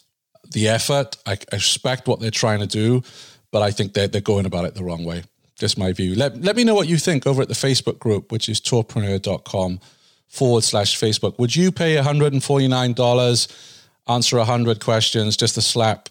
the 0.51 0.67
effort. 0.67 1.17
I, 1.25 1.33
I 1.51 1.55
respect 1.55 2.07
what 2.07 2.19
they're 2.19 2.31
trying 2.31 2.59
to 2.59 2.67
do, 2.67 3.03
but 3.51 3.61
I 3.61 3.71
think 3.71 3.93
they're, 3.93 4.07
they're 4.07 4.21
going 4.21 4.45
about 4.45 4.65
it 4.65 4.75
the 4.75 4.83
wrong 4.83 5.05
way. 5.05 5.23
Just 5.57 5.77
my 5.77 5.91
view. 5.91 6.15
Let, 6.15 6.41
let 6.41 6.55
me 6.55 6.63
know 6.63 6.73
what 6.73 6.87
you 6.87 6.97
think 6.97 7.27
over 7.27 7.41
at 7.41 7.49
the 7.49 7.53
Facebook 7.53 7.99
group, 7.99 8.31
which 8.31 8.49
is 8.49 8.59
tourpreneur.com 8.61 9.79
forward 10.27 10.63
slash 10.63 10.99
Facebook. 10.99 11.37
Would 11.37 11.55
you 11.55 11.71
pay 11.71 11.95
$149, 11.97 13.73
answer 14.07 14.37
100 14.37 14.79
questions 14.79 15.35
just 15.35 15.55
to 15.55 15.61
slap 15.61 16.09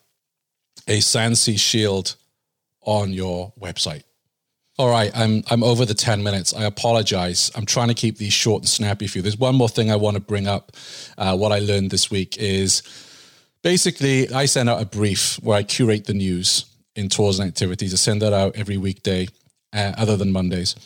a 0.86 0.98
Sansee 0.98 1.58
shield 1.58 2.16
on 2.82 3.12
your 3.12 3.52
website? 3.58 4.02
All 4.78 4.88
right, 4.88 5.10
I'm 5.12 5.42
I'm 5.50 5.64
over 5.64 5.84
the 5.84 5.94
10 5.94 6.22
minutes. 6.22 6.54
I 6.54 6.62
apologize. 6.62 7.50
I'm 7.56 7.66
trying 7.66 7.88
to 7.88 7.94
keep 7.94 8.18
these 8.18 8.32
short 8.32 8.62
and 8.62 8.68
snappy 8.68 9.08
for 9.08 9.18
you. 9.18 9.22
There's 9.22 9.36
one 9.36 9.56
more 9.56 9.68
thing 9.68 9.90
I 9.90 9.96
want 9.96 10.14
to 10.14 10.20
bring 10.20 10.46
up. 10.46 10.70
Uh, 11.16 11.36
what 11.36 11.50
I 11.50 11.58
learned 11.58 11.90
this 11.90 12.12
week 12.12 12.36
is 12.38 12.84
basically 13.64 14.32
I 14.32 14.46
send 14.46 14.68
out 14.68 14.80
a 14.80 14.86
brief 14.86 15.34
where 15.42 15.58
I 15.58 15.64
curate 15.64 16.06
the 16.06 16.14
news 16.14 16.64
in 16.94 17.08
tours 17.08 17.40
and 17.40 17.48
activities. 17.48 17.92
I 17.92 17.96
send 17.96 18.22
that 18.22 18.32
out 18.32 18.54
every 18.54 18.76
weekday, 18.76 19.26
uh, 19.72 19.94
other 19.98 20.16
than 20.16 20.30
Mondays. 20.30 20.76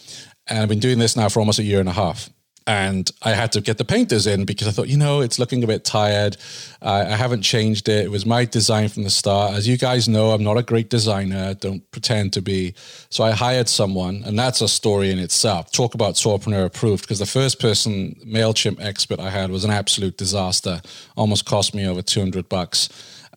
And 0.46 0.60
I've 0.60 0.70
been 0.70 0.80
doing 0.80 0.98
this 0.98 1.14
now 1.14 1.28
for 1.28 1.40
almost 1.40 1.58
a 1.58 1.62
year 1.62 1.80
and 1.80 1.88
a 1.88 1.92
half 1.92 2.30
and 2.66 3.10
I 3.22 3.30
had 3.30 3.52
to 3.52 3.60
get 3.60 3.78
the 3.78 3.84
painters 3.84 4.26
in 4.26 4.44
because 4.44 4.68
I 4.68 4.70
thought, 4.70 4.88
you 4.88 4.96
know, 4.96 5.20
it's 5.20 5.38
looking 5.38 5.64
a 5.64 5.66
bit 5.66 5.84
tired. 5.84 6.36
Uh, 6.80 7.06
I 7.08 7.16
haven't 7.16 7.42
changed 7.42 7.88
it. 7.88 8.04
It 8.04 8.10
was 8.10 8.24
my 8.24 8.44
design 8.44 8.88
from 8.88 9.02
the 9.04 9.10
start. 9.10 9.54
As 9.54 9.66
you 9.66 9.76
guys 9.76 10.08
know, 10.08 10.30
I'm 10.30 10.42
not 10.42 10.56
a 10.56 10.62
great 10.62 10.90
designer. 10.90 11.54
Don't 11.54 11.88
pretend 11.90 12.32
to 12.34 12.42
be. 12.42 12.74
So 13.10 13.24
I 13.24 13.32
hired 13.32 13.68
someone, 13.68 14.22
and 14.24 14.38
that's 14.38 14.60
a 14.60 14.68
story 14.68 15.10
in 15.10 15.18
itself. 15.18 15.70
Talk 15.72 15.94
about 15.94 16.14
Tourpreneur 16.14 16.64
approved 16.64 17.02
because 17.02 17.18
the 17.18 17.26
first 17.26 17.60
person 17.60 18.16
Mailchimp 18.24 18.80
expert 18.80 19.18
I 19.20 19.30
had 19.30 19.50
was 19.50 19.64
an 19.64 19.70
absolute 19.70 20.16
disaster. 20.16 20.80
Almost 21.16 21.44
cost 21.46 21.74
me 21.74 21.86
over 21.86 22.02
200 22.02 22.48
bucks 22.48 22.88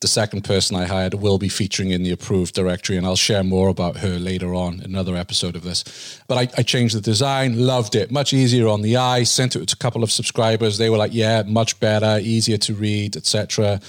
the 0.05 0.09
second 0.09 0.43
person 0.43 0.77
I 0.77 0.85
hired 0.85 1.15
will 1.15 1.39
be 1.39 1.49
featuring 1.49 1.89
in 1.89 2.03
the 2.03 2.11
approved 2.11 2.53
directory, 2.53 2.95
and 2.95 3.07
I'll 3.07 3.15
share 3.15 3.43
more 3.43 3.69
about 3.69 3.97
her 3.97 4.19
later 4.19 4.53
on 4.53 4.75
in 4.75 4.85
another 4.85 5.15
episode 5.15 5.55
of 5.55 5.63
this. 5.63 6.21
But 6.27 6.37
I, 6.37 6.59
I 6.59 6.61
changed 6.61 6.95
the 6.95 7.01
design, 7.01 7.57
loved 7.57 7.95
it, 7.95 8.11
much 8.11 8.31
easier 8.31 8.67
on 8.67 8.83
the 8.83 8.97
eye. 8.97 9.23
Sent 9.23 9.55
it 9.55 9.67
to 9.67 9.73
a 9.73 9.77
couple 9.77 10.03
of 10.03 10.11
subscribers. 10.11 10.77
They 10.77 10.91
were 10.91 10.97
like, 10.97 11.11
"Yeah, 11.11 11.41
much 11.47 11.79
better, 11.79 12.19
easier 12.21 12.57
to 12.57 12.75
read, 12.75 13.17
etc." 13.17 13.79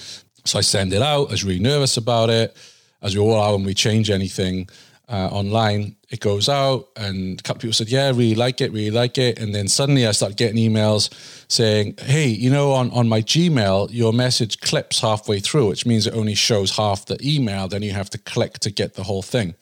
So 0.43 0.57
I 0.57 0.61
send 0.61 0.91
it 0.91 1.03
out. 1.03 1.27
I 1.27 1.31
was 1.33 1.43
really 1.43 1.59
nervous 1.59 1.97
about 1.97 2.31
it, 2.31 2.57
as 3.03 3.15
we 3.15 3.21
all 3.21 3.35
are 3.35 3.51
when 3.51 3.63
we 3.63 3.75
change 3.75 4.09
anything 4.09 4.67
uh, 5.09 5.29
online. 5.31 5.95
It 6.09 6.19
goes 6.19 6.49
out, 6.49 6.89
and 6.95 7.39
a 7.39 7.43
couple 7.43 7.61
people 7.61 7.73
said, 7.73 7.89
"Yeah, 7.89 8.09
really 8.09 8.35
like 8.35 8.61
it, 8.61 8.71
really 8.71 8.91
like 8.91 9.17
it." 9.17 9.39
And 9.39 9.53
then 9.53 9.67
suddenly, 9.67 10.05
I 10.05 10.11
start 10.11 10.35
getting 10.35 10.57
emails 10.57 11.09
saying, 11.49 11.95
"Hey, 11.99 12.27
you 12.27 12.49
know, 12.49 12.73
on 12.73 12.91
on 12.91 13.07
my 13.07 13.21
Gmail, 13.21 13.89
your 13.91 14.13
message 14.13 14.59
clips 14.59 14.99
halfway 14.99 15.39
through, 15.39 15.67
which 15.67 15.85
means 15.85 16.07
it 16.07 16.13
only 16.13 16.35
shows 16.35 16.75
half 16.77 17.05
the 17.05 17.17
email. 17.23 17.67
Then 17.67 17.83
you 17.83 17.91
have 17.91 18.09
to 18.11 18.17
click 18.17 18.59
to 18.59 18.71
get 18.71 18.95
the 18.95 19.03
whole 19.03 19.21
thing." 19.21 19.55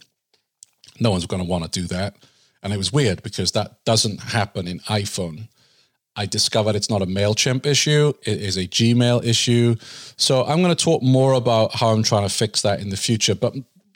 No 0.99 1.11
one's 1.11 1.25
going 1.25 1.43
to 1.43 1.49
want 1.49 1.71
to 1.71 1.79
do 1.79 1.87
that, 1.87 2.15
and 2.63 2.73
it 2.73 2.77
was 2.77 2.93
weird 2.93 3.21
because 3.21 3.51
that 3.51 3.83
doesn't 3.85 4.19
happen 4.21 4.67
in 4.67 4.79
iPhone. 4.81 5.47
I 6.15 6.25
discovered 6.25 6.75
it's 6.75 6.89
not 6.89 7.01
a 7.01 7.05
MailChimp 7.05 7.65
issue, 7.65 8.13
it 8.23 8.41
is 8.41 8.55
a 8.55 8.65
Gmail 8.67 9.25
issue. 9.25 9.75
So 10.15 10.45
I'm 10.45 10.61
going 10.61 10.73
to 10.73 10.83
talk 10.83 11.03
more 11.03 11.33
about 11.33 11.75
how 11.75 11.89
I'm 11.89 12.03
trying 12.03 12.27
to 12.27 12.33
fix 12.33 12.61
that 12.61 12.79
in 12.79 12.89
the 12.89 12.97
future. 12.97 13.35
But 13.35 13.55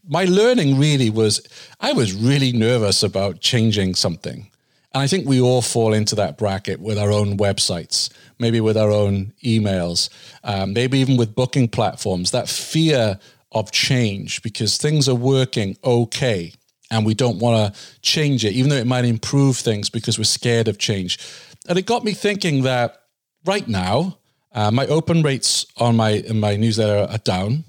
my 0.09 0.25
learning 0.25 0.79
really 0.79 1.09
was 1.09 1.39
I 1.79 1.93
was 1.93 2.13
really 2.13 2.51
nervous 2.51 3.03
about 3.03 3.39
changing 3.39 3.93
something. 3.93 4.49
And 4.91 5.03
I 5.03 5.07
think 5.07 5.27
we 5.27 5.39
all 5.39 5.61
fall 5.61 5.93
into 5.93 6.15
that 6.15 6.37
bracket 6.37 6.79
with 6.79 6.97
our 6.97 7.11
own 7.11 7.37
websites, 7.37 8.09
maybe 8.39 8.59
with 8.59 8.75
our 8.75 8.89
own 8.89 9.33
emails, 9.45 10.09
um, 10.43 10.73
maybe 10.73 10.97
even 10.97 11.15
with 11.15 11.35
booking 11.35 11.67
platforms, 11.67 12.31
that 12.31 12.49
fear 12.49 13.19
of 13.51 13.71
change 13.71 14.41
because 14.41 14.77
things 14.77 15.07
are 15.07 15.15
working 15.15 15.77
okay 15.83 16.53
and 16.89 17.05
we 17.05 17.13
don't 17.13 17.37
want 17.37 17.75
to 17.75 17.81
change 18.01 18.43
it, 18.43 18.53
even 18.53 18.69
though 18.69 18.77
it 18.77 18.87
might 18.87 19.05
improve 19.05 19.57
things 19.57 19.91
because 19.91 20.17
we're 20.17 20.23
scared 20.23 20.67
of 20.67 20.79
change. 20.79 21.19
And 21.67 21.77
it 21.77 21.85
got 21.85 22.03
me 22.03 22.13
thinking 22.13 22.63
that 22.63 23.03
right 23.45 23.67
now, 23.67 24.17
uh, 24.53 24.71
my 24.71 24.87
open 24.87 25.21
rates 25.21 25.67
on 25.77 25.95
my 25.95 26.23
my 26.33 26.55
newsletter 26.55 27.11
are 27.11 27.19
down 27.19 27.63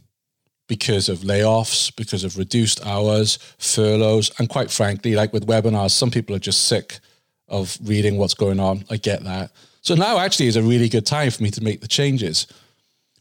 because 0.71 1.09
of 1.09 1.19
layoffs, 1.19 1.95
because 1.97 2.23
of 2.23 2.39
reduced 2.39 2.87
hours, 2.87 3.41
furloughs, 3.59 4.31
and 4.39 4.49
quite 4.49 4.71
frankly, 4.71 5.17
like 5.17 5.33
with 5.33 5.49
webinars, 5.49 5.91
some 5.91 6.13
people 6.13 6.35
are 6.37 6.39
just 6.39 6.69
sick 6.69 7.01
of 7.49 7.77
reading 7.83 8.19
what's 8.19 8.35
going 8.35 8.61
on. 8.61 8.85
I 8.89 8.97
get 8.97 9.25
that. 9.25 9.51
So 9.81 9.97
now 9.97 10.21
actually 10.21 10.47
is 10.47 10.55
a 10.55 10.63
really 10.63 10.89
good 10.89 11.05
time 11.05 11.33
for 11.33 11.43
me 11.43 11.51
to 11.51 11.61
make 11.61 11.81
the 11.81 11.89
changes. 11.89 12.47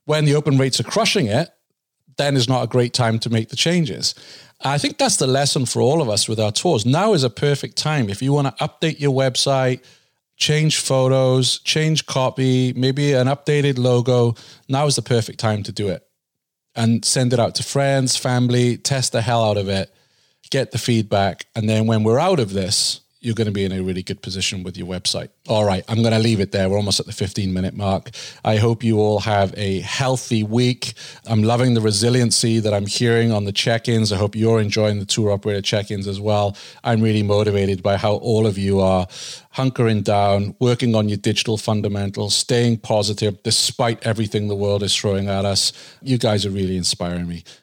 When 0.06 0.26
the 0.26 0.36
open 0.36 0.60
rates 0.60 0.80
are 0.80 0.84
crushing 0.84 1.26
it, 1.26 1.50
then 2.18 2.36
is 2.36 2.48
not 2.48 2.64
a 2.64 2.68
great 2.68 2.94
time 2.94 3.18
to 3.18 3.32
make 3.32 3.50
the 3.50 3.56
changes. 3.56 4.14
I 4.62 4.78
think 4.78 5.00
that's 5.00 5.18
the 5.18 5.26
lesson 5.26 5.66
for 5.66 5.82
all 5.82 6.04
of 6.04 6.10
us 6.10 6.30
with 6.30 6.40
our 6.40 6.52
tours. 6.52 6.86
Now 6.86 7.14
is 7.14 7.24
a 7.24 7.32
perfect 7.32 7.78
time. 7.78 8.10
If 8.12 8.22
you 8.22 8.32
want 8.32 8.56
to 8.56 8.64
update 8.64 9.00
your 9.00 9.14
website, 9.14 9.84
change 10.36 10.78
photos, 10.78 11.58
change 11.62 12.06
copy, 12.06 12.74
maybe 12.74 13.14
an 13.14 13.26
updated 13.26 13.80
logo, 13.80 14.36
now 14.68 14.86
is 14.86 14.96
the 14.96 15.02
perfect 15.02 15.40
time 15.40 15.64
to 15.64 15.72
do 15.72 15.88
it. 15.88 16.06
And 16.76 17.04
send 17.04 17.34
it 17.34 17.40
out 17.40 17.56
to 17.56 17.64
friends, 17.64 18.16
family, 18.16 18.78
test 18.78 19.12
the 19.12 19.22
hell 19.22 19.44
out 19.44 19.58
of 19.58 19.68
it, 19.68 19.94
get 20.50 20.72
the 20.72 20.78
feedback. 20.78 21.48
And 21.56 21.70
then 21.70 21.88
when 21.88 22.04
we're 22.04 22.20
out 22.20 22.40
of 22.40 22.54
this, 22.54 23.02
you're 23.22 23.36
going 23.36 23.48
to 23.48 23.52
be 23.52 23.66
in 23.66 23.72
a 23.74 23.82
really 23.82 24.02
good 24.02 24.22
position 24.22 24.64
with 24.64 24.78
your 24.78 24.88
website. 24.88 25.30
All 25.48 25.66
right, 25.66 25.84
I'm 25.90 26.02
going 26.02 26.14
to 26.14 26.20
leave 26.20 26.40
it 26.40 26.54
there. 26.54 26.70
We're 26.70 26.78
almost 26.78 27.02
at 27.02 27.06
the 27.06 27.12
15 27.12 27.54
minute 27.54 27.76
mark. 27.76 28.12
I 28.46 28.56
hope 28.56 28.82
you 28.84 29.00
all 29.00 29.20
have 29.20 29.54
a 29.58 29.82
healthy 29.82 30.44
week. 30.44 30.94
I'm 31.28 31.44
loving 31.44 31.74
the 31.74 31.82
resiliency 31.82 32.60
that 32.60 32.74
I'm 32.74 32.86
hearing 32.86 33.32
on 33.32 33.44
the 33.44 33.52
check 33.52 33.90
ins. 33.90 34.14
I 34.14 34.18
hope 34.18 34.36
you're 34.36 34.62
enjoying 34.62 35.00
the 35.00 35.06
tour 35.06 35.32
operator 35.32 35.62
check 35.62 35.92
ins 35.92 36.08
as 36.08 36.22
well. 36.22 36.56
I'm 36.84 37.02
really 37.02 37.24
motivated 37.24 37.84
by 37.84 37.98
how 37.98 38.14
all 38.14 38.48
of 38.48 38.58
you 38.58 38.80
are 38.80 39.06
hunkering 39.54 40.04
down, 40.04 40.56
working 40.60 40.96
on 40.96 41.10
your 41.10 41.18
digital 41.18 41.58
fundamentals, 41.58 42.34
staying 42.34 42.78
positive 42.78 43.44
despite 43.44 44.06
everything 44.06 44.48
the 44.48 44.56
world 44.56 44.82
is 44.82 44.96
throwing 44.96 45.28
at 45.28 45.44
us. 45.44 45.74
You 46.02 46.18
guys 46.18 46.46
are 46.46 46.52
really 46.52 46.78
inspiring 46.78 47.28
me. 47.28 47.44